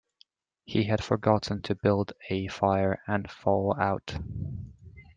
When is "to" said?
1.61-1.75